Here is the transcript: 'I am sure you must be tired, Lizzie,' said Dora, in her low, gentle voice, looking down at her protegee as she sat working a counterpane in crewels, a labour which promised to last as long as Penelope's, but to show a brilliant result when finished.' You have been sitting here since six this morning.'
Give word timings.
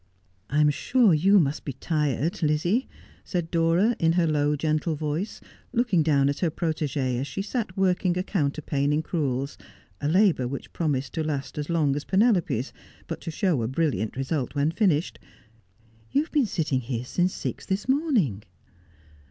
'I 0.49 0.59
am 0.61 0.71
sure 0.71 1.13
you 1.13 1.39
must 1.39 1.63
be 1.63 1.73
tired, 1.73 2.41
Lizzie,' 2.41 2.87
said 3.23 3.51
Dora, 3.51 3.95
in 3.99 4.13
her 4.13 4.25
low, 4.25 4.55
gentle 4.55 4.95
voice, 4.95 5.39
looking 5.73 6.01
down 6.01 6.27
at 6.27 6.39
her 6.39 6.49
protegee 6.49 7.19
as 7.19 7.27
she 7.27 7.43
sat 7.43 7.77
working 7.77 8.17
a 8.17 8.23
counterpane 8.23 8.91
in 8.91 9.03
crewels, 9.03 9.59
a 10.01 10.09
labour 10.09 10.47
which 10.47 10.73
promised 10.73 11.13
to 11.13 11.23
last 11.23 11.59
as 11.59 11.69
long 11.69 11.95
as 11.95 12.05
Penelope's, 12.05 12.73
but 13.05 13.21
to 13.21 13.29
show 13.29 13.61
a 13.61 13.67
brilliant 13.67 14.17
result 14.17 14.55
when 14.55 14.71
finished.' 14.71 15.19
You 16.11 16.23
have 16.23 16.31
been 16.31 16.47
sitting 16.47 16.81
here 16.81 17.05
since 17.05 17.31
six 17.35 17.67
this 17.67 17.87
morning.' 17.87 18.41